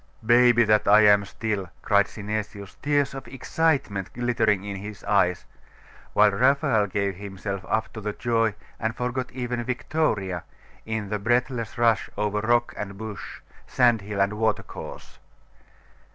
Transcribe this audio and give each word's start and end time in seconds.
'Baby 0.25 0.63
that 0.63 0.87
I 0.87 1.01
am 1.01 1.25
still!' 1.25 1.69
cried 1.83 2.07
Synesius, 2.07 2.73
tears 2.81 3.13
of 3.13 3.27
excitement 3.27 4.11
glittering 4.13 4.63
in 4.63 4.77
his 4.77 5.03
eyes;.... 5.03 5.45
while 6.13 6.31
Raphael 6.31 6.87
gave 6.87 7.15
himself 7.17 7.63
up 7.69 7.93
to 7.93 8.01
the 8.01 8.11
joy, 8.13 8.55
and 8.79 8.95
forgot 8.95 9.31
even 9.31 9.63
Victoria, 9.63 10.43
in 10.87 11.09
the 11.09 11.19
breathless 11.19 11.77
rush 11.77 12.09
over 12.17 12.41
rock 12.41 12.73
and 12.75 12.97
bush, 12.97 13.41
sandhill 13.67 14.19
and 14.19 14.33
watercourse. 14.33 15.19